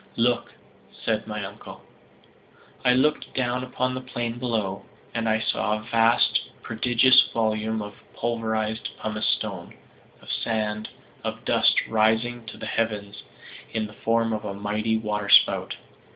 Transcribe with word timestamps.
"Look," 0.17 0.55
said 1.05 1.27
my 1.27 1.45
uncle. 1.45 1.83
I 2.83 2.93
looked 2.95 3.35
down 3.35 3.63
upon 3.63 3.93
the 3.93 4.01
plain 4.01 4.39
below, 4.39 4.83
and 5.13 5.29
I 5.29 5.39
saw 5.39 5.77
a 5.77 5.83
vast, 5.83 6.41
a 6.57 6.61
prodigious 6.63 7.29
volume 7.31 7.83
of 7.83 7.93
pulverized 8.15 8.89
pumice 8.97 9.27
stone, 9.29 9.75
of 10.19 10.31
sand, 10.31 10.89
of 11.23 11.45
dust, 11.45 11.87
rising 11.87 12.47
to 12.47 12.57
the 12.57 12.65
heavens 12.65 13.21
in 13.73 13.85
the 13.85 13.93
form 13.93 14.33
of 14.33 14.43
a 14.43 14.55
mighty 14.55 14.97
waterspout. 14.97 15.75